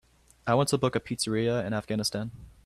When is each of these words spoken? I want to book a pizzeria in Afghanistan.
I 0.47 0.55
want 0.55 0.69
to 0.69 0.79
book 0.79 0.95
a 0.95 0.99
pizzeria 0.99 1.63
in 1.63 1.73
Afghanistan. 1.73 2.31